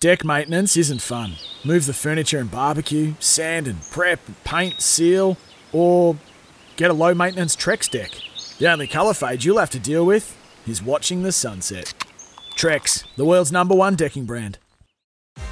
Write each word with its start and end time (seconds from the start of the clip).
Deck 0.00 0.24
maintenance 0.24 0.76
isn't 0.76 1.02
fun. 1.02 1.32
Move 1.64 1.86
the 1.86 1.92
furniture 1.92 2.38
and 2.38 2.48
barbecue, 2.48 3.14
sand 3.18 3.66
and 3.66 3.82
prep, 3.90 4.20
paint, 4.44 4.80
seal, 4.80 5.36
or 5.72 6.16
get 6.76 6.88
a 6.88 6.94
low 6.94 7.14
maintenance 7.14 7.56
Trex 7.56 7.90
deck. 7.90 8.12
The 8.58 8.70
only 8.70 8.86
colour 8.86 9.12
fade 9.12 9.42
you'll 9.42 9.58
have 9.58 9.70
to 9.70 9.80
deal 9.80 10.06
with 10.06 10.36
is 10.68 10.80
watching 10.80 11.24
the 11.24 11.32
sunset. 11.32 11.94
Trex, 12.56 13.06
the 13.16 13.24
world's 13.24 13.50
number 13.50 13.74
one 13.74 13.96
decking 13.96 14.24
brand. 14.24 14.58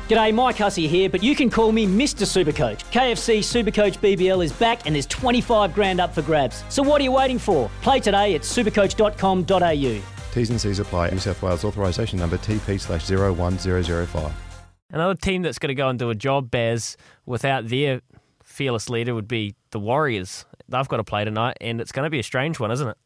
G'day, 0.08 0.32
Mike 0.32 0.58
Hussey 0.58 0.86
here, 0.86 1.08
but 1.10 1.24
you 1.24 1.34
can 1.34 1.50
call 1.50 1.72
me 1.72 1.84
Mr. 1.84 2.24
Supercoach. 2.24 2.84
KFC 2.92 3.38
Supercoach 3.38 3.98
BBL 3.98 4.44
is 4.44 4.52
back 4.52 4.86
and 4.86 4.94
there's 4.94 5.06
25 5.06 5.74
grand 5.74 6.00
up 6.00 6.14
for 6.14 6.22
grabs. 6.22 6.62
So 6.68 6.84
what 6.84 7.00
are 7.00 7.04
you 7.04 7.10
waiting 7.10 7.40
for? 7.40 7.68
Play 7.82 7.98
today 7.98 8.36
at 8.36 8.42
supercoach.com.au. 8.42 10.15
T's 10.36 10.50
and 10.50 10.60
C's 10.60 10.80
apply. 10.80 11.08
New 11.08 11.18
South 11.18 11.40
Wales 11.42 11.64
authorisation 11.64 12.18
number 12.18 12.36
TP 12.36 12.78
slash 12.78 13.08
01005. 13.08 14.32
Another 14.90 15.14
team 15.14 15.40
that's 15.40 15.58
going 15.58 15.68
to 15.68 15.74
go 15.74 15.88
and 15.88 15.98
do 15.98 16.10
a 16.10 16.14
job, 16.14 16.50
Bears, 16.50 16.98
without 17.24 17.68
their 17.68 18.02
fearless 18.44 18.90
leader 18.90 19.14
would 19.14 19.28
be 19.28 19.54
the 19.70 19.80
Warriors. 19.80 20.44
They've 20.68 20.86
got 20.86 20.98
to 20.98 21.04
play 21.04 21.24
tonight, 21.24 21.56
and 21.62 21.80
it's 21.80 21.90
going 21.90 22.04
to 22.04 22.10
be 22.10 22.18
a 22.18 22.22
strange 22.22 22.60
one, 22.60 22.70
isn't 22.70 22.86
it? 22.86 22.98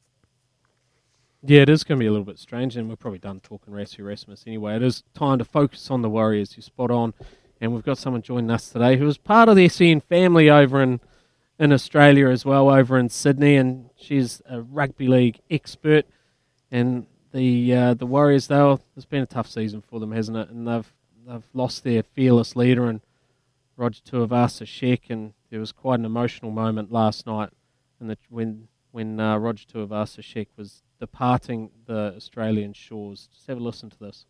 Yeah, 1.45 1.61
it 1.61 1.69
is 1.69 1.84
going 1.84 2.00
to 2.00 2.03
be 2.03 2.09
a 2.09 2.11
little 2.11 2.25
bit 2.25 2.41
strange, 2.41 2.77
and 2.77 2.89
we're 2.89 2.97
probably 2.97 3.20
done 3.20 3.39
talking 3.39 3.72
Rasmus 3.72 4.00
Erasmus 4.00 4.44
anyway. 4.48 4.75
It 4.75 4.83
is 4.83 5.05
time 5.15 5.39
to 5.39 5.44
focus 5.44 5.89
on 5.89 6.03
the 6.03 6.11
Warriors. 6.11 6.56
You're 6.56 6.62
spot 6.62 6.91
on, 6.91 7.15
and 7.61 7.72
we've 7.72 7.84
got 7.84 7.98
someone 7.98 8.22
joining 8.22 8.50
us 8.50 8.70
today 8.70 8.97
who 8.97 9.06
is 9.06 9.19
part 9.19 9.48
of 9.48 9.55
the 9.55 9.69
SEN 9.69 10.00
family 10.00 10.50
over 10.50 10.83
in 10.83 10.98
in 11.61 11.72
Australia 11.72 12.28
as 12.28 12.44
well, 12.44 12.69
over 12.69 12.98
in 12.98 13.09
Sydney, 13.09 13.55
and 13.55 13.91
she's 13.94 14.42
a 14.48 14.62
rugby 14.62 15.06
league 15.06 15.39
expert. 15.48 16.06
And 16.72 17.06
the 17.33 17.75
uh, 17.75 17.95
the 17.95 18.06
Warriors, 18.06 18.47
though, 18.47 18.81
it's 18.97 19.06
been 19.06 19.23
a 19.23 19.27
tough 19.27 19.48
season 19.48 19.83
for 19.83 20.00
them, 20.00 20.12
hasn't 20.12 20.36
it? 20.36 20.50
And 20.50 20.67
they've 20.67 20.92
they've 21.27 21.48
lost 21.53 21.84
their 21.84 22.03
fearless 22.03 22.56
leader 22.56 22.87
and 22.87 23.00
Roger 23.77 24.00
Tuivasa-Sheck, 24.03 25.09
and 25.09 25.33
there 25.50 25.61
was 25.61 25.72
quite 25.72 25.98
an 25.98 26.05
emotional 26.05 26.50
moment 26.50 26.92
last 26.92 27.27
night, 27.27 27.50
and 27.98 28.17
when 28.28 28.69
when 28.92 29.21
uh, 29.21 29.38
Roger 29.38 29.65
Tuivasa-Sheck 29.66 30.49
was 30.56 30.82
departing 30.99 31.71
the 31.87 32.15
Australian 32.16 32.72
shores. 32.72 33.28
Just 33.32 33.47
have 33.47 33.59
a 33.59 33.62
listen 33.62 33.91
to 33.91 33.99
this. 33.99 34.26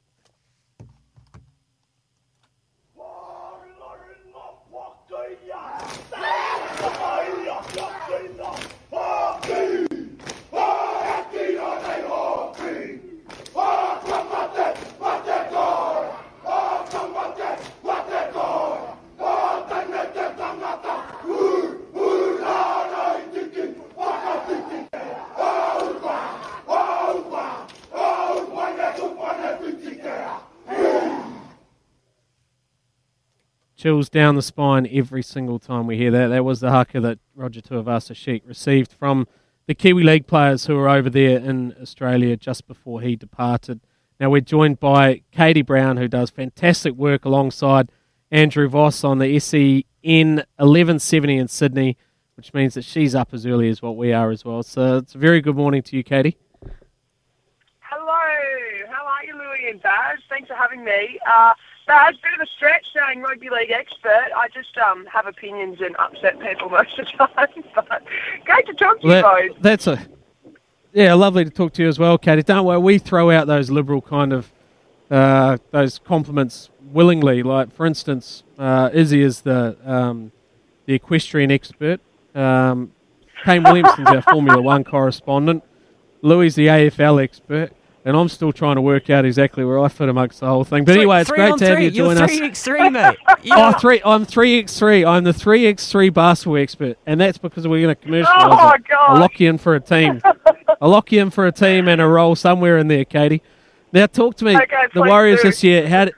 Chills 33.80 34.10
down 34.10 34.34
the 34.34 34.42
spine 34.42 34.86
every 34.92 35.22
single 35.22 35.58
time 35.58 35.86
we 35.86 35.96
hear 35.96 36.10
that. 36.10 36.26
That 36.26 36.44
was 36.44 36.60
the 36.60 36.70
haka 36.70 37.00
that 37.00 37.18
Roger 37.34 37.62
Tuivasa-Sheck 37.62 38.42
received 38.46 38.92
from 38.92 39.26
the 39.66 39.74
Kiwi 39.74 40.02
League 40.02 40.26
players 40.26 40.66
who 40.66 40.76
were 40.76 40.90
over 40.90 41.08
there 41.08 41.38
in 41.38 41.74
Australia 41.80 42.36
just 42.36 42.68
before 42.68 43.00
he 43.00 43.16
departed. 43.16 43.80
Now 44.18 44.28
we're 44.28 44.42
joined 44.42 44.80
by 44.80 45.22
Katie 45.32 45.62
Brown, 45.62 45.96
who 45.96 46.08
does 46.08 46.28
fantastic 46.28 46.92
work 46.92 47.24
alongside 47.24 47.90
Andrew 48.30 48.68
Voss 48.68 49.02
on 49.02 49.18
the 49.18 49.38
SEN 49.38 49.84
1170 50.02 51.38
in 51.38 51.48
Sydney, 51.48 51.96
which 52.36 52.52
means 52.52 52.74
that 52.74 52.84
she's 52.84 53.14
up 53.14 53.32
as 53.32 53.46
early 53.46 53.70
as 53.70 53.80
what 53.80 53.96
we 53.96 54.12
are 54.12 54.30
as 54.30 54.44
well. 54.44 54.62
So 54.62 54.98
it's 54.98 55.14
a 55.14 55.18
very 55.18 55.40
good 55.40 55.56
morning 55.56 55.80
to 55.84 55.96
you, 55.96 56.04
Katie. 56.04 56.36
Hello, 57.78 58.12
how 58.90 59.06
are 59.06 59.24
you, 59.24 59.32
Louis 59.38 59.59
and 59.70 59.82
Baz? 59.82 60.18
Thanks 60.28 60.48
for 60.48 60.54
having 60.54 60.84
me. 60.84 61.18
Uh, 61.26 61.52
Baz, 61.86 62.14
bit 62.22 62.34
of 62.34 62.40
a 62.40 62.46
stretch 62.46 62.86
saying 62.94 63.20
rugby 63.20 63.48
league 63.50 63.70
expert. 63.70 64.28
I 64.36 64.48
just 64.52 64.76
um, 64.78 65.06
have 65.06 65.26
opinions 65.26 65.80
and 65.80 65.96
upset 65.96 66.38
people 66.40 66.68
most 66.70 66.98
of 66.98 67.06
the 67.06 67.26
time. 67.26 67.64
But 67.74 68.04
great 68.44 68.66
to 68.66 68.74
talk 68.74 69.00
to 69.00 69.06
well, 69.06 69.42
you 69.42 69.52
both. 69.52 69.62
That's 69.62 69.86
a 69.86 70.06
yeah, 70.92 71.14
lovely 71.14 71.44
to 71.44 71.50
talk 71.50 71.72
to 71.74 71.82
you 71.82 71.88
as 71.88 71.98
well, 71.98 72.18
Katie. 72.18 72.42
Don't 72.42 72.66
worry, 72.66 72.78
we 72.78 72.98
throw 72.98 73.30
out 73.30 73.46
those 73.46 73.70
liberal 73.70 74.02
kind 74.02 74.32
of 74.32 74.52
uh, 75.10 75.58
those 75.70 75.98
compliments 76.00 76.68
willingly. 76.92 77.42
Like 77.42 77.72
for 77.72 77.86
instance, 77.86 78.42
uh, 78.58 78.90
Izzy 78.92 79.22
is 79.22 79.42
the 79.42 79.76
um, 79.84 80.32
the 80.86 80.94
equestrian 80.94 81.50
expert. 81.50 82.00
Um, 82.34 82.92
Kane 83.44 83.62
Williamson's 83.62 84.08
our 84.08 84.22
Formula 84.22 84.60
One 84.60 84.84
correspondent. 84.84 85.64
Louis 86.22 86.54
the 86.54 86.66
AFL 86.66 87.22
expert 87.22 87.72
and 88.04 88.16
I'm 88.16 88.28
still 88.28 88.52
trying 88.52 88.76
to 88.76 88.80
work 88.80 89.10
out 89.10 89.24
exactly 89.24 89.64
where 89.64 89.78
I 89.78 89.88
fit 89.88 90.08
amongst 90.08 90.40
the 90.40 90.46
whole 90.46 90.64
thing. 90.64 90.84
But 90.84 90.96
anyway, 90.96 91.20
it's 91.20 91.30
great 91.30 91.56
to 91.58 91.66
have 91.66 91.80
you 91.80 91.90
join 91.90 92.16
You're 92.16 92.24
us. 92.24 92.30
Three 92.30 92.46
x 92.46 92.62
three, 92.62 92.88
mate. 92.88 93.16
oh, 93.50 93.72
three. 93.78 94.00
I'm 94.04 94.24
three 94.24 94.58
x 94.58 94.78
three. 94.78 95.04
I'm 95.04 95.24
the 95.24 95.32
three 95.32 95.66
x 95.66 95.90
three 95.90 96.08
basketball 96.08 96.56
expert, 96.56 96.98
and 97.06 97.20
that's 97.20 97.38
because 97.38 97.68
we're 97.68 97.82
going 97.82 97.94
to 97.94 98.02
commercialise. 98.02 98.26
Oh 98.26 98.70
it. 98.70 98.82
I'll 99.08 99.20
lock 99.20 99.38
you 99.38 99.50
in 99.50 99.58
for 99.58 99.74
a 99.74 99.80
team. 99.80 100.22
I'll 100.80 100.90
lock 100.90 101.12
you 101.12 101.20
in 101.20 101.30
for 101.30 101.46
a 101.46 101.52
team 101.52 101.88
and 101.88 102.00
a 102.00 102.06
role 102.06 102.34
somewhere 102.34 102.78
in 102.78 102.88
there, 102.88 103.04
Katie. 103.04 103.42
Now, 103.92 104.06
talk 104.06 104.36
to 104.36 104.44
me. 104.44 104.56
Okay, 104.56 104.86
the 104.94 105.02
Warriors 105.02 105.42
do. 105.42 105.48
this 105.48 105.62
year. 105.62 105.88
How 105.88 106.06
do, 106.06 106.12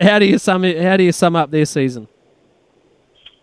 how 0.00 0.18
do 0.18 0.26
you 0.26 0.38
sum 0.38 0.62
how 0.62 0.96
do 0.96 1.04
you 1.04 1.12
sum 1.12 1.36
up 1.36 1.50
their 1.50 1.66
season? 1.66 2.08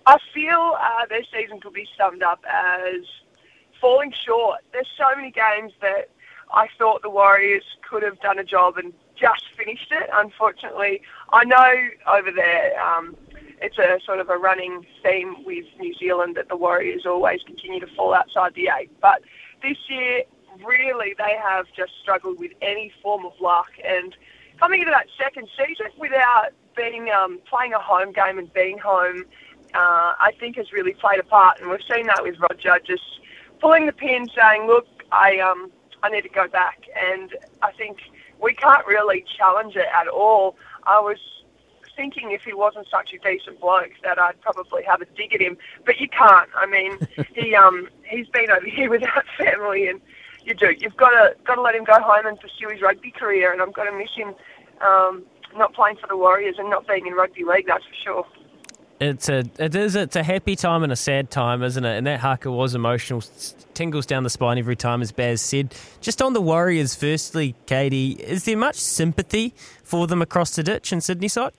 I 0.06 0.18
feel 0.34 0.76
uh, 0.78 1.06
their 1.08 1.24
season 1.32 1.62
could 1.62 1.74
be 1.74 1.88
summed 1.98 2.24
up 2.24 2.44
as 2.46 3.06
falling 3.80 4.14
short. 4.26 4.60
There's 4.74 4.90
so 4.98 5.16
many 5.16 5.32
games 5.32 5.72
that 5.82 6.10
I 6.54 6.68
thought 6.78 7.02
the 7.02 7.10
Warriors 7.10 7.64
could 7.88 8.04
have 8.04 8.20
done 8.22 8.38
a 8.38 8.44
job 8.44 8.78
and 8.78 8.94
just 9.16 9.46
finished 9.58 9.92
it. 9.92 10.10
Unfortunately, 10.14 11.02
I 11.32 11.44
know 11.44 11.74
over 12.12 12.32
there 12.32 12.80
um, 12.80 13.16
it's 13.60 13.78
a 13.78 14.00
sort 14.06 14.20
of 14.20 14.30
a 14.30 14.38
running 14.38 14.86
theme 15.02 15.44
with 15.46 15.66
New 15.80 15.94
Zealand 15.96 16.36
that 16.36 16.50
the 16.50 16.56
Warriors 16.56 17.06
always 17.06 17.42
continue 17.44 17.80
to 17.80 17.88
fall 17.96 18.14
outside 18.14 18.54
the 18.54 18.70
eight. 18.80 18.92
But 19.02 19.24
this 19.64 19.78
year, 19.90 20.24
really, 20.64 21.16
they 21.18 21.36
have 21.42 21.66
just 21.76 21.94
struggled 22.02 22.40
with 22.40 22.52
any 22.62 22.94
form 23.02 23.26
of 23.26 23.34
luck. 23.42 23.72
And 23.84 24.16
coming 24.60 24.82
into 24.82 24.92
that 24.92 25.08
second 25.18 25.50
season 25.58 25.88
without 25.98 26.50
being 26.76 27.10
um, 27.10 27.40
playing 27.50 27.74
a 27.74 27.80
home 27.80 28.12
game 28.12 28.38
and 28.38 28.54
being 28.54 28.78
home, 28.78 29.26
uh, 29.74 30.14
I 30.20 30.34
think 30.40 30.58
has 30.58 30.72
really 30.72 30.94
played 30.94 31.20
a 31.20 31.24
part. 31.24 31.60
And 31.60 31.70
we've 31.72 31.80
seen 31.92 32.06
that 32.08 32.22
with 32.22 32.36
Roger 32.40 32.80
just 32.86 33.20
pulling 33.60 33.88
the 33.88 33.94
pin, 33.94 34.28
saying, 34.36 34.68
"Look, 34.68 34.88
I 35.12 35.40
um, 35.40 35.72
I 36.04 36.10
need 36.10 36.22
to 36.22 36.30
go 36.30 36.48
back. 36.48 36.84
And 36.96 37.36
I 37.62 37.72
think 37.72 37.98
we 38.40 38.54
can't 38.54 38.86
really 38.86 39.26
challenge 39.38 39.76
it 39.76 39.88
at 40.00 40.08
all. 40.08 40.58
I 40.84 41.00
was 41.00 41.18
thinking 41.96 42.32
if 42.32 42.44
he 42.44 42.54
wasn't 42.54 42.88
such 42.92 43.14
a 43.14 43.18
decent 43.18 43.60
bloke 43.60 43.92
that 44.04 44.20
I'd 44.20 44.40
probably 44.42 44.84
have 44.84 45.02
a 45.02 45.06
dig 45.06 45.34
at 45.34 45.42
him, 45.42 45.58
but 45.86 46.00
you 46.00 46.10
can't. 46.10 46.50
I 46.56 46.66
mean, 46.66 46.98
he 47.34 47.56
um 47.56 47.88
he's 48.08 48.28
been 48.28 48.52
over 48.52 48.66
here 48.66 48.90
without 48.98 49.24
family, 49.38 49.88
and 49.88 50.02
you 50.44 50.54
do. 50.54 50.74
You've 50.78 50.98
got 50.98 51.12
to 51.12 51.36
got 51.46 51.56
to 51.56 51.62
let 51.62 51.76
him 51.76 51.86
go 51.86 52.00
home 52.00 52.26
and 52.26 52.40
pursue 52.40 52.70
his 52.70 52.82
rugby 52.82 53.12
career, 53.12 53.54
and 53.54 53.62
I'm 53.62 53.72
going 53.72 53.92
to 53.92 53.98
miss 53.98 54.12
him. 54.16 54.36
Um, 54.82 55.24
not 55.56 55.74
playing 55.74 55.98
for 55.98 56.08
the 56.08 56.18
Warriors 56.18 56.56
and 56.58 56.70
not 56.70 56.88
being 56.88 57.06
in 57.06 57.14
rugby 57.14 57.44
league. 57.44 57.68
That's 57.68 57.86
for 57.86 57.96
sure. 58.04 58.28
It's 59.04 59.28
a 59.28 59.44
it 59.60 59.76
is 59.76 59.96
it's 59.98 60.16
a 60.16 60.24
happy 60.24 60.56
time 60.56 60.82
and 60.82 60.92
a 60.92 60.96
sad 60.96 61.30
time, 61.30 61.62
isn't 61.62 61.84
it? 61.84 61.98
And 61.98 62.08
that 62.08 62.22
haka 62.22 62.50
was 62.50 62.74
emotional, 62.74 63.22
tingles 63.74 64.06
down 64.06 64.24
the 64.24 64.30
spine 64.30 64.58
every 64.58 64.78
time, 64.78 65.02
as 65.02 65.12
Baz 65.12 65.42
said. 65.42 65.76
Just 66.00 66.22
on 66.22 66.32
the 66.32 66.42
Warriors, 66.42 66.96
firstly, 66.96 67.54
Katie, 67.66 68.12
is 68.12 68.46
there 68.46 68.56
much 68.56 68.76
sympathy 68.76 69.54
for 69.84 70.08
them 70.08 70.22
across 70.22 70.56
the 70.56 70.64
ditch 70.64 70.94
in 70.94 71.02
Sydney 71.02 71.28
side? 71.28 71.52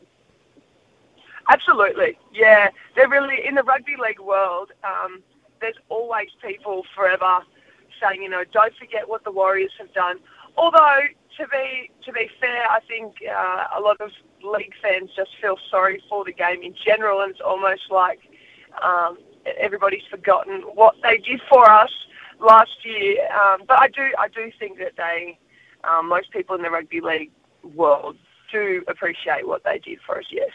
Absolutely, 1.50 2.18
yeah. 2.32 2.70
They're 2.96 3.10
really 3.10 3.46
in 3.46 3.56
the 3.56 3.62
rugby 3.62 3.96
league 4.02 4.20
world. 4.20 4.72
Um, 4.82 5.22
there's 5.60 5.76
always 5.90 6.28
people 6.42 6.86
forever 6.96 7.40
saying, 8.02 8.22
you 8.22 8.30
know, 8.30 8.44
don't 8.52 8.74
forget 8.76 9.06
what 9.06 9.22
the 9.24 9.30
Warriors 9.30 9.72
have 9.78 9.92
done. 9.92 10.18
Although 10.56 11.00
to 11.36 11.48
be 11.48 11.90
to 12.06 12.12
be 12.12 12.30
fair, 12.40 12.64
I 12.70 12.80
think 12.88 13.16
uh, 13.28 13.64
a 13.76 13.80
lot 13.80 14.00
of 14.00 14.12
league 14.44 14.74
fans 14.80 15.10
just 15.16 15.30
feel 15.40 15.56
sorry 15.70 16.02
for 16.08 16.24
the 16.24 16.32
game 16.32 16.62
in 16.62 16.74
general, 16.84 17.20
and 17.20 17.30
it's 17.30 17.40
almost 17.40 17.90
like 17.90 18.20
um, 18.82 19.18
everybody's 19.58 20.06
forgotten 20.10 20.62
what 20.74 20.94
they 21.02 21.18
did 21.18 21.40
for 21.48 21.70
us 21.70 21.90
last 22.40 22.84
year. 22.84 23.26
Um, 23.32 23.62
but 23.66 23.78
I 23.78 23.88
do 23.88 24.02
I 24.18 24.28
do 24.28 24.50
think 24.58 24.78
that 24.78 24.92
they 24.96 25.38
um, 25.84 26.08
most 26.08 26.30
people 26.32 26.54
in 26.56 26.62
the 26.62 26.70
rugby 26.70 27.00
league 27.00 27.30
world 27.74 28.16
do 28.52 28.84
appreciate 28.88 29.46
what 29.46 29.64
they 29.64 29.78
did 29.78 29.98
for 30.06 30.18
us. 30.18 30.26
Yes. 30.30 30.50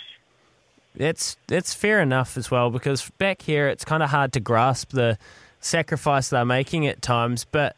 That's 0.96 1.38
that's 1.48 1.74
fair 1.74 2.02
enough 2.02 2.38
as 2.38 2.50
well 2.50 2.72
because 2.72 3.10
back 3.18 3.44
here 3.44 3.68
it's 3.68 3.86
kind 3.86 4.02
of 4.02 4.10
hard 4.10 4.34
to 4.34 4.40
grasp 4.40 4.92
the 4.92 5.18
sacrifice 5.60 6.30
they're 6.30 6.46
making 6.46 6.88
at 6.88 7.02
times, 7.02 7.46
but 7.46 7.76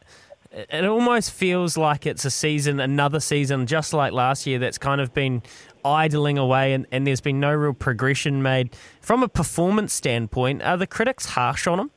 it 0.52 0.86
almost 0.86 1.32
feels 1.32 1.78
like 1.78 2.06
it's 2.06 2.26
a 2.26 2.32
season, 2.32 2.80
another 2.80 3.20
season, 3.20 3.66
just 3.68 3.94
like 3.94 4.12
last 4.12 4.46
year, 4.46 4.60
that's 4.60 4.78
kind 4.78 5.00
of 5.00 5.14
been 5.14 5.42
idling 5.86 6.38
away 6.38 6.74
and, 6.74 6.86
and 6.92 7.06
there's 7.06 7.22
been 7.22 7.40
no 7.40 7.54
real 7.54 7.74
progression 7.74 8.42
made. 8.42 8.76
From 9.02 9.24
a 9.24 9.28
performance 9.28 9.94
standpoint, 9.94 10.62
are 10.62 10.78
the 10.78 10.88
critics 10.88 11.26
harsh 11.28 11.68
on 11.68 11.78
them? 11.78 11.92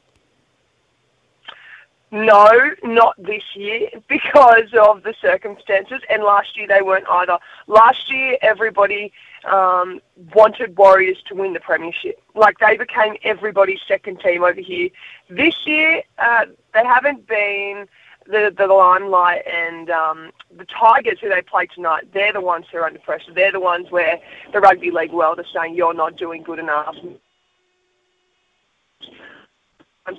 No, 2.15 2.49
not 2.85 3.17
this 3.19 3.43
year 3.57 3.89
because 4.09 4.73
of 4.81 5.03
the 5.03 5.15
circumstances, 5.21 6.01
and 6.09 6.23
last 6.23 6.57
year 6.57 6.69
they 6.69 6.81
weren't 6.81 7.09
either. 7.09 7.39
Last 7.67 8.09
year, 8.09 8.39
everybody 8.41 9.13
um, 9.45 10.01
wanted 10.33 10.79
Warriors 10.79 11.19
to 11.27 11.35
win 11.35 11.55
the 11.55 11.61
premiership. 11.61 12.23
Like 12.37 12.59
they 12.61 12.77
became 12.77 13.17
everybody's 13.25 13.81
second 13.87 14.21
team 14.21 14.45
over 14.45 14.61
here. 14.61 14.91
This 15.29 15.67
year, 15.67 16.05
uh, 16.19 16.47
they 16.73 16.85
haven't 16.85 17.27
been 17.27 17.89
the 18.27 18.55
the 18.57 18.67
limelight 18.67 19.43
and 19.47 19.91
um, 19.91 20.31
the 20.57 20.67
Tigers 20.67 21.19
who 21.21 21.29
they 21.29 21.43
play 21.43 21.67
tonight. 21.67 22.09
They're 22.13 22.33
the 22.33 22.41
ones 22.41 22.67
who 22.71 22.79
are 22.79 22.87
under 22.87 22.99
pressure. 23.01 23.33
They're 23.35 23.53
the 23.53 23.61
ones 23.61 23.91
where 23.91 24.19
the 24.53 24.61
rugby 24.61 24.91
league 24.91 25.13
world 25.13 25.39
are 25.39 25.47
saying 25.55 25.75
you're 25.75 25.95
not 25.95 26.17
doing 26.17 26.43
good 26.43 26.59
enough. 26.59 26.97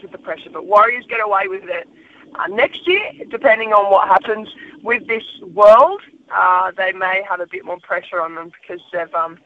With 0.02 0.12
the 0.12 0.18
pressure, 0.18 0.50
but 0.52 0.66
Warriors 0.66 1.06
get 1.07 1.19
away 1.24 1.48
with 1.48 1.66
it 1.66 1.88
uh, 2.34 2.48
next 2.48 2.88
year, 2.88 3.12
depending 3.30 3.72
on 3.72 3.92
what 3.92 4.08
happens 4.08 4.50
with 4.84 5.08
this 5.08 5.24
world. 5.54 6.01
Uh, 6.34 6.72
they 6.75 6.92
may 6.92 7.24
have 7.30 7.40
a 7.40 7.46
bit 7.46 7.63
more 7.63 7.78
pressure 7.81 8.19
on 8.19 8.34
them 8.34 8.51
because 8.60 8.81
they've 8.92 9.13
um, 9.13 9.38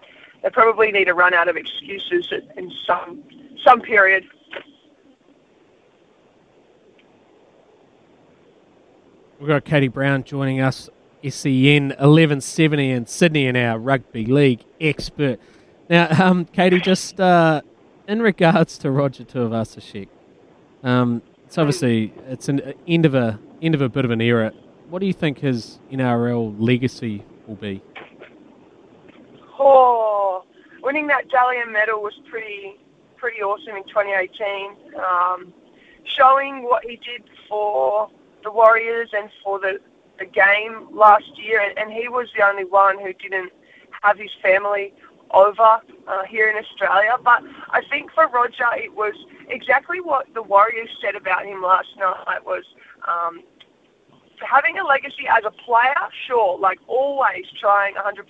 they 0.42 0.50
probably 0.50 0.92
need 0.94 1.06
to 1.06 1.14
run 1.14 1.34
out 1.34 1.50
of 1.50 1.58
excuses 1.58 2.32
in 2.56 2.72
some 2.88 3.22
some 3.64 3.82
period. 3.82 4.26
We've 9.40 9.48
got 9.48 9.64
Katie 9.64 9.88
Brown 9.88 10.26
joining 10.26 10.60
us, 10.60 10.90
SEN 11.24 11.90
1170 11.92 12.92
in 12.92 13.06
Sydney, 13.06 13.48
and 13.48 13.56
our 13.56 13.80
rugby 13.80 14.26
league 14.26 14.66
expert. 14.82 15.40
Now, 15.90 16.10
um, 16.22 16.44
Katie, 16.44 16.82
just 16.82 17.22
uh, 17.22 17.62
in 18.06 18.22
regards 18.22 18.78
to 18.80 18.92
Roger 18.92 19.24
Tuivasa-Sheck, 19.24 20.10
um, 20.84 21.22
it's 21.46 21.58
obviously 21.58 22.14
it's 22.28 22.50
an 22.50 22.74
end 22.86 23.06
of 23.06 23.16
a 23.16 23.40
end 23.62 23.76
of 23.76 23.82
a 23.82 23.88
bit 23.88 24.04
of 24.04 24.12
an 24.12 24.20
era. 24.20 24.52
What 24.90 25.00
do 25.00 25.06
you 25.06 25.14
think 25.14 25.40
his 25.40 25.80
NRL 25.90 26.58
legacy 26.60 27.24
will 27.48 27.56
be? 27.56 27.82
Oh, 29.58 30.44
winning 30.84 31.08
that 31.08 31.30
Dally 31.30 31.56
medal 31.66 32.02
was 32.02 32.20
pretty 32.30 32.78
pretty 33.16 33.42
awesome 33.42 33.78
in 33.78 33.86
2018. 33.86 34.76
Um, 35.00 35.54
showing 36.04 36.64
what 36.64 36.84
he 36.84 36.98
did 36.98 37.24
for 37.48 38.10
the 38.44 38.52
Warriors 38.52 39.10
and 39.14 39.30
for 39.44 39.60
the, 39.60 39.80
the 40.18 40.26
game 40.26 40.88
last 40.92 41.38
year, 41.38 41.62
and, 41.62 41.78
and 41.78 41.92
he 41.92 42.08
was 42.08 42.28
the 42.38 42.46
only 42.46 42.66
one 42.66 43.00
who 43.00 43.14
didn't 43.14 43.52
have 44.02 44.18
his 44.18 44.32
family 44.42 44.94
over 45.32 45.80
uh, 46.08 46.24
here 46.28 46.50
in 46.50 46.58
Australia. 46.64 47.16
But 47.24 47.44
I 47.70 47.82
think 47.90 48.12
for 48.12 48.28
Roger, 48.28 48.66
it 48.76 48.94
was 48.94 49.14
exactly 49.48 50.00
what 50.02 50.34
the 50.34 50.42
Warriors 50.42 50.90
said 51.02 51.16
about 51.16 51.46
him 51.46 51.62
last 51.62 51.90
night 51.98 52.46
was 52.46 52.64
um, 53.08 53.44
having 54.42 54.78
a 54.80 54.84
legacy 54.84 55.28
as 55.30 55.44
a 55.46 55.52
player, 55.52 55.94
sure, 56.28 56.58
like 56.60 56.80
always 56.88 57.46
trying 57.60 57.96
100%, 57.96 58.26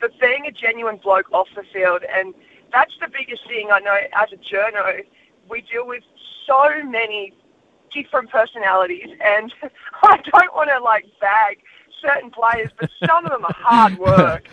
but 0.00 0.18
being 0.20 0.46
a 0.46 0.52
genuine 0.52 0.96
bloke 0.96 1.32
off 1.32 1.48
the 1.54 1.62
field. 1.72 2.02
And 2.14 2.34
that's 2.72 2.92
the 3.00 3.08
biggest 3.08 3.46
thing 3.48 3.70
I 3.72 3.80
know 3.80 3.96
as 4.14 4.28
a 4.32 4.36
journo. 4.36 5.04
We 5.48 5.62
deal 5.62 5.86
with 5.86 6.02
so 6.46 6.68
many 6.84 7.34
different 7.92 8.30
personalities, 8.30 9.08
and 9.24 9.52
I 10.02 10.16
don't 10.16 10.54
want 10.54 10.70
to 10.70 10.82
like 10.82 11.04
bag 11.20 11.58
certain 12.00 12.30
players, 12.30 12.70
but 12.78 12.90
some 13.06 13.24
of 13.24 13.32
them 13.32 13.44
are 13.44 13.54
hard 13.56 13.98
work. 13.98 14.48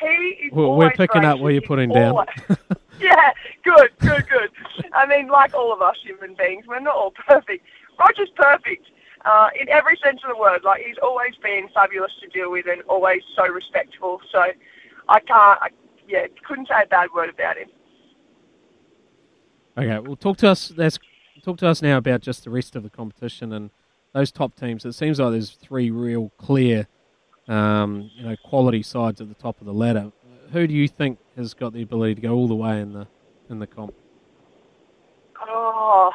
He 0.00 0.06
is 0.06 0.52
well, 0.52 0.76
we're 0.76 0.92
picking 0.92 1.24
up 1.24 1.40
what 1.40 1.52
you're 1.52 1.62
putting 1.62 1.90
down. 1.90 2.24
yeah, 3.00 3.32
good, 3.64 3.90
good, 3.98 4.28
good. 4.28 4.50
I 4.92 5.06
mean, 5.06 5.28
like 5.28 5.54
all 5.54 5.72
of 5.72 5.82
us 5.82 5.96
human 6.04 6.34
beings, 6.34 6.66
we're 6.68 6.78
not 6.78 6.94
all 6.94 7.12
perfect. 7.26 7.64
Roger's 7.98 8.30
perfect 8.36 8.86
uh, 9.24 9.48
in 9.60 9.68
every 9.68 9.98
sense 10.02 10.20
of 10.24 10.34
the 10.34 10.40
word. 10.40 10.62
Like 10.62 10.82
he's 10.84 10.98
always 11.02 11.34
been 11.42 11.68
fabulous 11.74 12.12
to 12.20 12.28
deal 12.28 12.50
with 12.50 12.66
and 12.70 12.82
always 12.82 13.22
so 13.34 13.48
respectful. 13.48 14.20
So 14.30 14.46
I 15.08 15.20
can't, 15.20 15.58
I, 15.60 15.68
yeah, 16.06 16.26
couldn't 16.46 16.68
say 16.68 16.82
a 16.84 16.86
bad 16.86 17.08
word 17.14 17.30
about 17.30 17.56
him. 17.56 17.68
Okay, 19.76 19.98
well, 19.98 20.16
talk 20.16 20.36
to 20.38 20.48
us. 20.48 20.68
That's 20.68 20.98
talk 21.48 21.56
to 21.56 21.66
us 21.66 21.80
now 21.80 21.96
about 21.96 22.20
just 22.20 22.44
the 22.44 22.50
rest 22.50 22.76
of 22.76 22.82
the 22.82 22.90
competition 22.90 23.54
and 23.54 23.70
those 24.12 24.30
top 24.30 24.54
teams. 24.54 24.84
It 24.84 24.92
seems 24.92 25.18
like 25.18 25.32
there's 25.32 25.52
three 25.52 25.90
real 25.90 26.30
clear, 26.36 26.86
um, 27.46 28.10
you 28.14 28.24
know, 28.24 28.36
quality 28.44 28.82
sides 28.82 29.22
at 29.22 29.28
the 29.28 29.34
top 29.34 29.58
of 29.60 29.66
the 29.66 29.72
ladder. 29.72 30.12
Who 30.52 30.66
do 30.66 30.74
you 30.74 30.88
think 30.88 31.18
has 31.36 31.54
got 31.54 31.72
the 31.72 31.80
ability 31.80 32.16
to 32.16 32.20
go 32.20 32.34
all 32.34 32.48
the 32.48 32.54
way 32.54 32.80
in 32.80 32.92
the 32.92 33.06
in 33.48 33.60
the 33.60 33.66
comp? 33.66 33.94
Oh, 35.40 36.10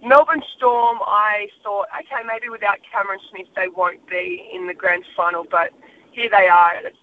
Melbourne 0.00 0.42
Storm. 0.56 0.98
I 1.06 1.48
thought, 1.64 1.88
okay, 1.98 2.24
maybe 2.24 2.48
without 2.48 2.78
Cameron 2.92 3.18
Smith, 3.30 3.48
they 3.56 3.66
won't 3.66 4.08
be 4.08 4.48
in 4.54 4.68
the 4.68 4.74
grand 4.74 5.04
final, 5.16 5.44
but 5.50 5.70
here 6.12 6.28
they 6.30 6.46
are. 6.46 6.72
It's 6.84 6.96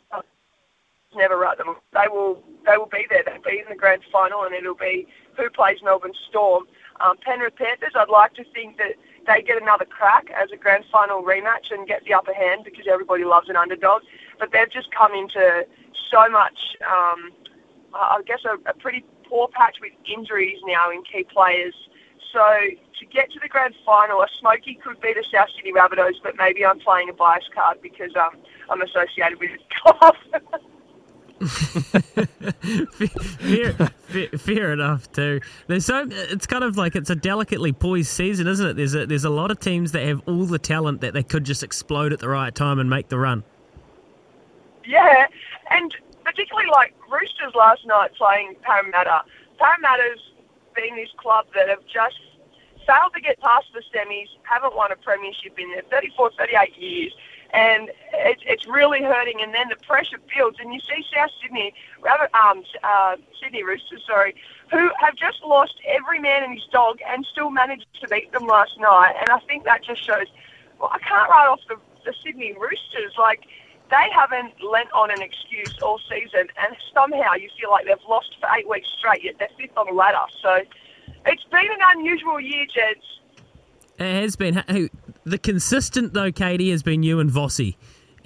never 1.14 1.38
right. 1.38 1.58
Them. 1.58 1.76
They 1.94 2.08
will. 2.10 2.42
They 2.66 2.78
will 2.78 2.90
be 2.90 3.06
there. 3.10 3.24
They'll 3.26 3.42
be 3.42 3.60
in 3.60 3.66
the 3.68 3.76
grand 3.76 4.04
final, 4.14 4.44
and 4.44 4.56
it'll 4.56 4.76
be 4.76 5.08
who 5.36 5.50
plays 5.50 5.80
Melbourne 5.84 6.14
Storm. 6.30 6.66
Um, 7.02 7.18
Penrith 7.22 7.56
Panthers, 7.56 7.94
I'd 7.96 8.10
like 8.10 8.34
to 8.36 8.44
think 8.54 8.78
that 8.78 8.94
they 9.28 9.42
get 9.42 9.62
another 9.62 9.86
crack 9.86 10.30
as 10.32 10.52
a 10.52 10.58
grand 10.58 10.86
final 10.92 11.24
rematch 11.24 11.72
and 11.72 11.88
get 11.88 12.04
the 12.06 12.14
upper 12.14 12.34
hand 12.34 12.64
because 12.64 12.86
everybody 12.90 13.24
loves 13.24 13.50
an 13.50 13.56
underdog. 13.56 14.02
But 14.40 14.52
they've 14.52 14.72
just 14.72 14.92
come 14.92 15.14
into 15.14 15.66
so 16.12 16.30
much, 16.30 16.78
um, 16.86 17.32
I 17.94 18.22
guess, 18.26 18.40
a, 18.46 18.56
a 18.70 18.74
pretty 18.74 19.06
poor 19.28 19.48
patch 19.48 19.78
with 19.82 19.94
injuries 20.12 20.60
now 20.66 20.92
in 20.92 21.04
key 21.04 21.24
players. 21.24 21.76
So 22.34 22.44
to 23.00 23.06
get 23.06 23.32
to 23.32 23.40
the 23.40 23.48
grand 23.48 23.76
final, 23.86 24.22
a 24.22 24.28
Smoky 24.40 24.76
could 24.76 25.00
be 25.02 25.14
the 25.14 25.24
South 25.32 25.50
Sydney 25.56 25.74
Rabbitohs, 25.74 26.22
but 26.24 26.36
maybe 26.38 26.66
I'm 26.66 26.80
playing 26.80 27.10
a 27.10 27.14
bias 27.14 27.46
card 27.54 27.82
because 27.82 28.16
um, 28.16 28.38
I'm 28.70 28.82
associated 28.82 29.40
with 29.40 29.52
club. 29.84 30.16
fair, 33.40 33.74
fair, 33.74 34.28
fair, 34.38 34.74
enough 34.74 35.12
too. 35.12 35.40
There's 35.68 35.86
so 35.86 36.08
it's 36.10 36.46
kind 36.46 36.64
of 36.64 36.78
like 36.78 36.96
it's 36.96 37.10
a 37.10 37.16
delicately 37.16 37.72
poised 37.72 38.10
season, 38.10 38.48
isn't 38.48 38.66
it? 38.66 38.76
There's 38.76 38.96
a, 38.96 39.06
there's 39.06 39.26
a 39.26 39.30
lot 39.30 39.52
of 39.52 39.60
teams 39.60 39.92
that 39.94 40.06
have 40.06 40.22
all 40.28 40.46
the 40.46 40.60
talent 40.60 41.02
that 41.02 41.14
they 41.14 41.24
could 41.24 41.46
just 41.46 41.64
explode 41.64 42.12
at 42.14 42.20
the 42.20 42.30
right 42.30 42.54
time 42.54 42.80
and 42.80 42.90
make 42.90 43.08
the 43.08 43.18
run. 43.18 43.44
Yeah, 44.86 45.28
and 45.70 45.96
particularly 46.26 46.70
like 46.72 46.94
Roosters 47.10 47.54
last 47.56 47.86
night 47.86 48.14
playing 48.16 48.56
Parramatta. 48.62 49.22
Parramatta's 49.60 50.20
been 50.76 50.96
this 50.96 51.10
club 51.18 51.46
that 51.56 51.70
have 51.70 51.86
just 51.86 52.20
failed 52.86 53.14
to 53.14 53.22
get 53.22 53.40
past 53.40 53.68
the 53.74 53.82
semis, 53.96 54.28
haven't 54.44 54.76
won 54.76 54.92
a 54.92 54.96
premiership 54.96 55.58
in 55.58 55.72
their 55.72 55.84
34, 55.92 56.32
38 56.38 56.78
years 56.78 57.14
and 57.54 57.90
it's 58.14 58.42
it's 58.46 58.68
really 58.68 59.02
hurting. 59.02 59.42
And 59.42 59.54
then 59.54 59.70
the 59.70 59.76
pressure 59.76 60.18
builds, 60.36 60.58
and 60.60 60.74
you 60.74 60.80
see 60.82 61.04
South 61.14 61.32
Sydney, 61.42 61.74
um, 62.34 62.64
uh, 62.84 63.16
Sydney 63.42 63.64
Roosters, 63.64 64.04
sorry, 64.06 64.36
who 64.72 64.90
have 65.00 65.16
just 65.16 65.44
lost 65.44 65.76
every 65.88 66.20
man 66.20 66.44
and 66.44 66.54
his 66.54 66.68
dog, 66.72 67.00
and 67.08 67.26
still 67.32 67.50
managed 67.50 67.88
to 68.02 68.08
beat 68.08 68.32
them 68.32 68.46
last 68.48 68.80
night. 68.80 69.14
And 69.20 69.30
I 69.30 69.40
think 69.40 69.64
that 69.66 69.84
just 69.84 70.04
shows. 70.04 70.28
Well, 70.80 70.92
I 70.94 71.00
can't 71.00 71.30
write 71.30 71.48
off 71.48 71.60
the, 71.68 71.76
the 72.06 72.14
Sydney 72.24 72.54
Roosters. 72.54 73.14
Like 73.18 73.46
they 73.90 74.08
haven't 74.14 74.54
lent 74.64 74.92
on 74.94 75.12
an 75.12 75.22
excuse 75.22 75.74
all 75.82 76.00
season, 76.10 76.48
and 76.58 76.76
somehow 76.94 77.34
you 77.34 77.50
feel 77.60 77.72
like 77.72 77.86
they've 77.86 77.98
lost 78.08 78.36
for 78.40 78.48
eight 78.58 78.70
weeks 78.70 78.88
straight, 78.98 79.24
yet 79.24 79.36
they're 79.40 79.50
fifth 79.58 79.78
on 79.78 79.88
the 79.88 79.94
ladder. 79.94 80.18
So 80.42 80.62
it's 81.26 81.44
been 81.46 81.72
an 81.72 81.80
unusual 81.96 82.40
year, 82.40 82.66
gents. 82.74 83.06
It 83.98 84.22
has 84.22 84.36
been. 84.36 84.64
The 85.26 85.38
consistent 85.38 86.14
though, 86.14 86.32
Katie, 86.32 86.72
has 86.72 86.84
been 86.84 87.04
you 87.04 87.20
and 87.20 87.30
Vossi, 87.30 87.76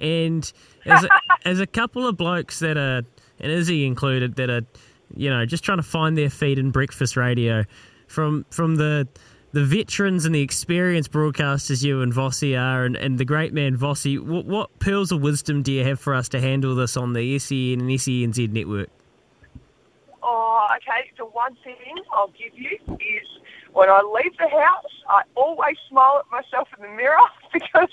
and 0.00 0.50
as 0.86 1.04
a, 1.04 1.08
as 1.44 1.60
a 1.60 1.66
couple 1.66 2.06
of 2.06 2.16
blokes 2.16 2.60
that 2.60 2.76
are, 2.76 3.02
and 3.40 3.52
Izzy 3.52 3.86
included, 3.86 4.36
that 4.36 4.50
are, 4.50 4.62
you 5.14 5.30
know, 5.30 5.44
just 5.44 5.64
trying 5.64 5.78
to 5.78 5.82
find 5.82 6.16
their 6.16 6.30
feet 6.30 6.58
in 6.58 6.70
breakfast 6.70 7.16
radio, 7.16 7.64
from 8.06 8.46
from 8.50 8.76
the 8.76 9.08
the 9.54 9.64
veterans 9.64 10.24
and 10.24 10.34
the 10.34 10.40
experienced 10.40 11.12
broadcasters 11.12 11.84
you 11.84 12.02
and 12.02 12.12
Vossi 12.12 12.60
are, 12.60 12.84
and, 12.84 12.96
and 12.96 13.18
the 13.18 13.24
great 13.24 13.54
man 13.54 13.76
Vossi, 13.76 14.18
what, 14.18 14.44
what 14.46 14.78
pearls 14.80 15.12
of 15.12 15.22
wisdom 15.22 15.62
do 15.62 15.70
you 15.70 15.84
have 15.84 16.00
for 16.00 16.12
us 16.12 16.28
to 16.30 16.40
handle 16.40 16.74
this 16.74 16.96
on 16.96 17.12
the 17.12 17.38
SEN 17.38 17.80
and 17.80 17.88
SENZ 17.88 18.50
network? 18.50 18.88
Oh, 20.24 20.66
okay. 20.74 21.08
The 21.16 21.26
one 21.26 21.56
thing 21.62 21.76
I'll 22.12 22.32
give 22.36 22.58
you 22.58 22.96
is 22.96 23.28
when 23.74 23.90
I 23.90 24.00
leave 24.02 24.36
the 24.38 24.48
house, 24.48 24.92
I 25.08 25.22
always 25.34 25.76
smile 25.88 26.20
at 26.24 26.30
myself 26.30 26.68
in 26.76 26.82
the 26.82 26.96
mirror 26.96 27.18
because 27.52 27.90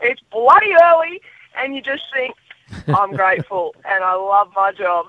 it's 0.00 0.20
bloody 0.30 0.72
early 0.80 1.20
and 1.56 1.74
you 1.74 1.82
just 1.82 2.02
think, 2.14 2.34
I'm 2.88 3.12
grateful 3.12 3.74
and 3.84 4.04
I 4.04 4.14
love 4.14 4.48
my 4.54 4.72
job. 4.72 5.06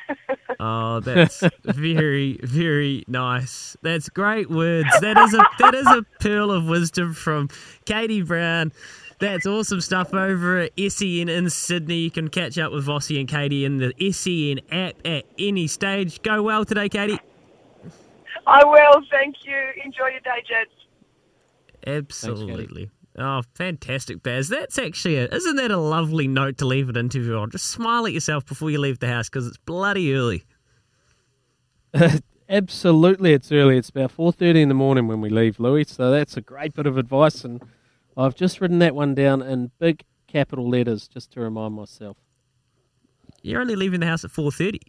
oh, 0.60 1.00
that's 1.00 1.42
very, 1.64 2.38
very 2.42 3.04
nice. 3.06 3.76
That's 3.82 4.08
great 4.08 4.50
words. 4.50 4.88
That 5.00 5.16
is 5.18 5.34
a 5.34 5.44
that 5.60 5.74
is 5.74 5.86
a 5.86 6.02
pearl 6.20 6.50
of 6.50 6.66
wisdom 6.66 7.14
from 7.14 7.48
Katie 7.84 8.22
Brown. 8.22 8.72
That's 9.18 9.46
awesome 9.46 9.80
stuff 9.80 10.12
over 10.12 10.58
at 10.58 10.72
SEN 10.78 11.28
in 11.28 11.48
Sydney. 11.48 11.98
You 11.98 12.10
can 12.10 12.28
catch 12.28 12.58
up 12.58 12.72
with 12.72 12.86
Vossi 12.86 13.18
and 13.20 13.28
Katie 13.28 13.64
in 13.64 13.78
the 13.78 13.94
SEN 14.12 14.60
app 14.70 14.96
at 15.06 15.24
any 15.38 15.68
stage. 15.68 16.20
Go 16.22 16.42
well 16.42 16.64
today, 16.64 16.88
Katie. 16.88 17.20
I 18.46 18.64
will. 18.64 19.02
Thank 19.10 19.36
you. 19.44 19.56
Enjoy 19.84 20.08
your 20.08 20.20
day, 20.20 20.42
Jets. 20.46 20.70
Absolutely. 21.86 22.82
Thanks, 22.82 22.92
Oh, 23.18 23.40
fantastic, 23.54 24.22
Baz. 24.22 24.50
That's 24.50 24.78
actually 24.78 25.16
a, 25.16 25.26
isn't 25.28 25.56
that 25.56 25.70
a 25.70 25.78
lovely 25.78 26.28
note 26.28 26.58
to 26.58 26.66
leave 26.66 26.90
an 26.90 26.96
interview 26.96 27.36
on? 27.38 27.50
Just 27.50 27.68
smile 27.70 28.06
at 28.06 28.12
yourself 28.12 28.44
before 28.44 28.70
you 28.70 28.78
leave 28.78 28.98
the 28.98 29.08
house 29.08 29.30
because 29.30 29.46
it's 29.46 29.56
bloody 29.56 30.12
early. 30.12 30.44
Absolutely, 32.48 33.32
it's 33.32 33.50
early. 33.50 33.78
It's 33.78 33.88
about 33.88 34.10
four 34.10 34.32
thirty 34.32 34.60
in 34.60 34.68
the 34.68 34.74
morning 34.74 35.08
when 35.08 35.22
we 35.22 35.30
leave, 35.30 35.58
Louis. 35.58 35.84
So 35.88 36.10
that's 36.10 36.36
a 36.36 36.42
great 36.42 36.74
bit 36.74 36.86
of 36.86 36.98
advice, 36.98 37.42
and 37.42 37.62
I've 38.18 38.34
just 38.34 38.60
written 38.60 38.80
that 38.80 38.94
one 38.94 39.14
down 39.14 39.40
in 39.40 39.70
big 39.78 40.04
capital 40.26 40.68
letters 40.68 41.08
just 41.08 41.32
to 41.32 41.40
remind 41.40 41.74
myself. 41.74 42.18
You're 43.42 43.62
only 43.62 43.76
leaving 43.76 44.00
the 44.00 44.06
house 44.06 44.24
at 44.24 44.30
four 44.30 44.52
thirty. 44.52 44.80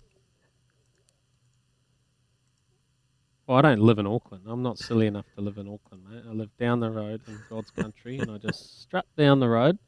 Well, 3.48 3.58
I 3.58 3.62
don't 3.62 3.80
live 3.80 3.98
in 3.98 4.06
Auckland. 4.06 4.44
I'm 4.46 4.62
not 4.62 4.78
silly 4.78 5.08
enough 5.08 5.26
to 5.36 5.42
live 5.42 5.58
in 5.58 5.70
Auckland, 5.70 6.04
mate. 6.10 6.24
I 6.30 6.34
live 6.34 6.50
down 6.60 6.82
the 6.82 6.92
road 6.92 7.22
in 7.28 7.40
God's 7.50 7.72
country, 7.72 8.20
and 8.20 8.30
I 8.30 8.38
just 8.38 8.82
strut 8.82 9.06
down 9.18 9.40
the 9.40 9.48
road. 9.48 9.80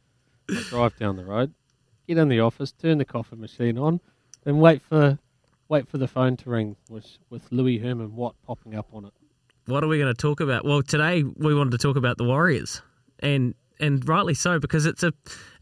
I 0.50 0.64
drive 0.70 0.96
down 0.96 1.18
the 1.18 1.26
road, 1.26 1.54
get 2.08 2.18
in 2.18 2.30
the 2.30 2.40
office, 2.40 2.72
turn 2.72 2.98
the 3.00 3.06
coffee 3.06 3.36
machine 3.36 3.78
on, 3.78 4.00
then 4.46 4.60
wait 4.60 4.82
for 4.82 5.20
wait 5.68 5.88
for 5.88 5.98
the 5.98 6.08
phone 6.08 6.38
to 6.38 6.50
ring 6.50 6.78
with 6.90 7.06
with 7.30 7.44
Louis 7.52 7.78
Herman 7.78 8.16
Watt 8.16 8.36
popping 8.48 8.76
up 8.76 8.88
on 8.94 9.06
it. 9.06 9.14
What 9.66 9.84
are 9.84 9.88
we 9.88 10.00
going 10.00 10.14
to 10.14 10.20
talk 10.20 10.40
about? 10.40 10.64
Well, 10.64 10.82
today 10.82 11.24
we 11.24 11.54
wanted 11.54 11.72
to 11.72 11.78
talk 11.78 11.98
about 11.98 12.18
the 12.18 12.24
Warriors, 12.24 12.82
and 13.20 13.54
and 13.82 14.08
rightly 14.08 14.36
so 14.36 14.58
because 14.58 14.86
it's 14.86 15.04
a 15.04 15.12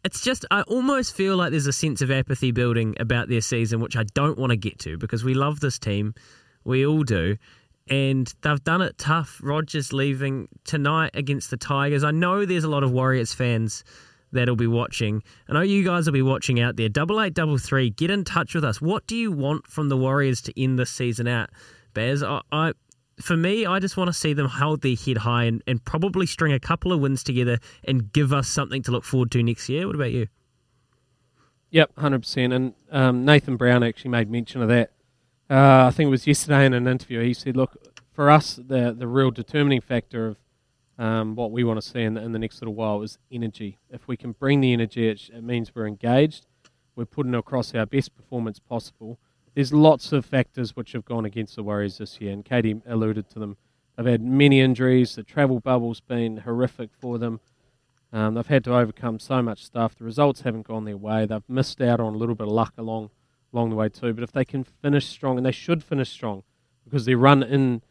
it's 0.05 0.21
just 0.21 0.45
I 0.51 0.61
almost 0.61 1.15
feel 1.15 1.35
like 1.35 1.49
there's 1.49 1.67
a 1.67 1.73
sense 1.73 2.03
of 2.03 2.11
apathy 2.11 2.51
building 2.51 2.95
about 2.99 3.27
their 3.27 3.41
season, 3.41 3.79
which 3.79 3.97
I 3.97 4.03
don't 4.13 4.37
want 4.37 4.51
to 4.51 4.57
get 4.57 4.77
to 4.81 4.99
because 4.99 5.23
we 5.23 5.33
love 5.33 5.61
this 5.61 5.79
team, 5.79 6.13
we 6.63 6.85
all 6.85 7.01
do, 7.03 7.37
and 7.89 8.33
they've 8.41 8.63
done 8.63 8.81
it 8.81 8.97
tough. 8.97 9.39
Rogers 9.41 9.93
leaving 9.93 10.47
tonight 10.63 11.11
against 11.13 11.49
the 11.49 11.57
Tigers. 11.57 12.03
I 12.03 12.11
know 12.11 12.45
there's 12.45 12.63
a 12.63 12.69
lot 12.69 12.83
of 12.83 12.91
Warriors 12.91 13.33
fans 13.33 13.83
that'll 14.31 14.55
be 14.55 14.67
watching. 14.67 15.23
I 15.49 15.53
know 15.53 15.61
you 15.61 15.83
guys 15.83 16.05
will 16.05 16.13
be 16.13 16.21
watching 16.21 16.59
out 16.59 16.75
there. 16.75 16.89
Double 16.89 17.21
eight, 17.21 17.33
double 17.33 17.57
three. 17.57 17.89
Get 17.89 18.11
in 18.11 18.23
touch 18.23 18.53
with 18.55 18.63
us. 18.63 18.81
What 18.81 19.07
do 19.07 19.15
you 19.15 19.31
want 19.31 19.67
from 19.67 19.89
the 19.89 19.97
Warriors 19.97 20.41
to 20.43 20.61
end 20.61 20.77
this 20.77 20.91
season 20.91 21.27
out, 21.27 21.49
Baz? 21.93 22.23
I, 22.23 22.41
I 22.51 22.73
for 23.21 23.35
me, 23.35 23.65
I 23.65 23.79
just 23.79 23.97
want 23.97 24.09
to 24.09 24.13
see 24.13 24.33
them 24.33 24.47
hold 24.47 24.81
their 24.81 24.95
head 24.95 25.17
high 25.17 25.45
and, 25.45 25.63
and 25.65 25.83
probably 25.83 26.27
string 26.27 26.53
a 26.53 26.59
couple 26.59 26.93
of 26.93 26.99
wins 26.99 27.23
together 27.23 27.57
and 27.83 28.11
give 28.13 28.31
us 28.31 28.47
something 28.47 28.83
to 28.83 28.91
look 28.91 29.03
forward 29.03 29.31
to 29.31 29.41
next 29.41 29.69
year. 29.69 29.87
What 29.87 29.95
about 29.95 30.11
you? 30.11 30.27
Yep, 31.71 31.97
hundred 31.97 32.19
percent. 32.19 32.53
And 32.53 32.73
um, 32.91 33.25
Nathan 33.25 33.57
Brown 33.57 33.83
actually 33.83 34.11
made 34.11 34.29
mention 34.29 34.61
of 34.61 34.69
that 34.69 34.91
uh, 35.49 35.85
I 35.87 35.91
think 35.91 36.07
it 36.07 36.11
was 36.11 36.27
yesterday 36.27 36.65
in 36.65 36.73
an 36.73 36.87
interview. 36.87 37.21
He 37.21 37.33
said, 37.33 37.55
"Look, 37.55 37.77
for 38.11 38.29
us, 38.29 38.55
the 38.55 38.93
the 38.97 39.07
real 39.07 39.31
determining 39.31 39.81
factor 39.81 40.27
of 40.27 40.37
um, 40.97 41.35
what 41.35 41.51
we 41.51 41.63
want 41.63 41.81
to 41.81 41.87
see 41.87 42.01
in 42.01 42.15
the, 42.15 42.21
in 42.21 42.31
the 42.31 42.39
next 42.39 42.61
little 42.61 42.73
while 42.73 43.01
is 43.01 43.17
energy. 43.31 43.77
If 43.89 44.07
we 44.07 44.17
can 44.17 44.31
bring 44.31 44.61
the 44.61 44.73
energy, 44.73 45.07
it, 45.07 45.29
it 45.33 45.43
means 45.43 45.73
we're 45.73 45.87
engaged. 45.87 46.47
We're 46.95 47.05
putting 47.05 47.35
across 47.35 47.75
our 47.75 47.85
best 47.85 48.15
performance 48.15 48.59
possible. 48.59 49.19
There's 49.53 49.73
lots 49.73 50.11
of 50.11 50.25
factors 50.25 50.75
which 50.75 50.93
have 50.93 51.05
gone 51.05 51.25
against 51.25 51.55
the 51.55 51.63
Warriors 51.63 51.99
this 51.99 52.19
year, 52.19 52.33
and 52.33 52.43
Katie 52.43 52.81
alluded 52.85 53.29
to 53.29 53.39
them. 53.39 53.57
They've 53.95 54.05
had 54.05 54.21
many 54.21 54.61
injuries. 54.61 55.15
The 55.15 55.23
travel 55.23 55.59
bubble's 55.59 56.01
been 56.01 56.37
horrific 56.37 56.91
for 56.99 57.17
them. 57.17 57.39
Um, 58.13 58.35
they've 58.35 58.47
had 58.47 58.63
to 58.65 58.75
overcome 58.75 59.19
so 59.19 59.41
much 59.41 59.65
stuff. 59.65 59.95
The 59.95 60.05
results 60.05 60.41
haven't 60.41 60.67
gone 60.67 60.85
their 60.85 60.97
way. 60.97 61.25
They've 61.25 61.41
missed 61.47 61.81
out 61.81 61.99
on 61.99 62.13
a 62.13 62.17
little 62.17 62.35
bit 62.35 62.47
of 62.47 62.53
luck 62.53 62.73
along 62.77 63.09
along 63.53 63.69
the 63.69 63.75
way 63.75 63.89
too. 63.89 64.13
But 64.13 64.23
if 64.23 64.31
they 64.31 64.45
can 64.45 64.63
finish 64.63 65.07
strong, 65.07 65.37
and 65.37 65.45
they 65.45 65.51
should 65.51 65.83
finish 65.83 66.09
strong, 66.09 66.43
because 66.83 67.05
their 67.05 67.17
run 67.17 67.43
in 67.43 67.81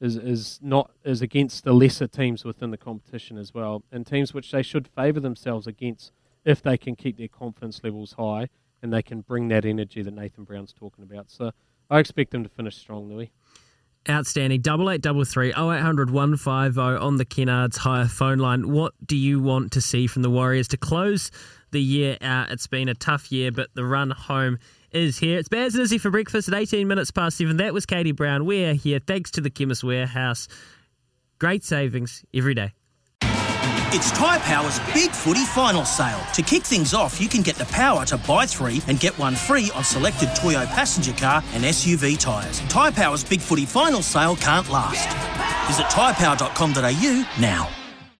is 0.00 0.16
is 0.16 0.58
not 0.62 0.90
is 1.04 1.22
against 1.22 1.64
the 1.64 1.72
lesser 1.72 2.06
teams 2.06 2.44
within 2.44 2.70
the 2.70 2.76
competition 2.76 3.38
as 3.38 3.54
well, 3.54 3.82
and 3.90 4.06
teams 4.06 4.34
which 4.34 4.50
they 4.50 4.62
should 4.62 4.88
favour 4.88 5.20
themselves 5.20 5.66
against 5.66 6.12
if 6.44 6.62
they 6.62 6.76
can 6.76 6.94
keep 6.94 7.16
their 7.16 7.28
confidence 7.28 7.80
levels 7.82 8.14
high 8.18 8.48
and 8.82 8.92
they 8.92 9.02
can 9.02 9.22
bring 9.22 9.48
that 9.48 9.64
energy 9.64 10.02
that 10.02 10.12
Nathan 10.12 10.44
Brown's 10.44 10.72
talking 10.72 11.04
about. 11.04 11.30
So 11.30 11.52
I 11.88 12.00
expect 12.00 12.32
them 12.32 12.42
to 12.42 12.50
finish 12.50 12.76
strong, 12.76 13.08
Louis. 13.08 13.32
Outstanding. 14.06 14.60
Double 14.60 14.90
eight 14.90 15.00
double 15.00 15.24
three 15.24 15.54
oh 15.54 15.72
eight 15.72 15.80
hundred 15.80 16.10
one 16.10 16.36
five 16.36 16.76
oh 16.76 16.98
on 16.98 17.16
the 17.16 17.24
Kennards 17.24 17.78
Hire 17.78 18.06
phone 18.06 18.38
line. 18.38 18.70
What 18.70 18.92
do 19.06 19.16
you 19.16 19.40
want 19.40 19.72
to 19.72 19.80
see 19.80 20.06
from 20.06 20.20
the 20.20 20.28
Warriors 20.28 20.68
to 20.68 20.76
close 20.76 21.30
the 21.70 21.80
year 21.80 22.18
out? 22.20 22.50
It's 22.50 22.66
been 22.66 22.90
a 22.90 22.94
tough 22.94 23.32
year, 23.32 23.50
but 23.50 23.70
the 23.72 23.86
run 23.86 24.10
home 24.10 24.58
is 24.94 25.18
here. 25.18 25.38
It's 25.38 25.48
Baz 25.48 25.74
and 25.74 25.82
Izzy 25.82 25.98
for 25.98 26.10
breakfast 26.10 26.48
at 26.48 26.54
18 26.54 26.88
minutes 26.88 27.10
past 27.10 27.36
7. 27.36 27.56
That 27.58 27.74
was 27.74 27.84
Katie 27.84 28.12
Brown. 28.12 28.46
We're 28.46 28.74
here 28.74 29.00
thanks 29.04 29.30
to 29.32 29.40
the 29.40 29.50
Chemist 29.50 29.84
Warehouse. 29.84 30.48
Great 31.38 31.64
savings 31.64 32.24
every 32.32 32.54
day. 32.54 32.72
It's 33.96 34.10
Tyre 34.10 34.40
Power's 34.40 34.80
Big 34.92 35.12
Footy 35.12 35.44
Final 35.44 35.84
Sale. 35.84 36.20
To 36.34 36.42
kick 36.42 36.64
things 36.64 36.94
off, 36.94 37.20
you 37.20 37.28
can 37.28 37.42
get 37.42 37.54
the 37.54 37.64
power 37.66 38.04
to 38.06 38.16
buy 38.16 38.44
three 38.44 38.82
and 38.88 38.98
get 38.98 39.16
one 39.18 39.36
free 39.36 39.70
on 39.74 39.84
selected 39.84 40.30
Toyo 40.34 40.64
passenger 40.66 41.12
car 41.12 41.44
and 41.52 41.62
SUV 41.62 42.18
tyres. 42.18 42.58
Tyre 42.68 42.90
Power's 42.90 43.22
Big 43.22 43.40
Footy 43.40 43.66
Final 43.66 44.02
Sale 44.02 44.34
can't 44.36 44.68
last. 44.68 45.08
Visit 45.68 45.86
tyrepower.com.au 45.86 47.40
now. 47.40 47.83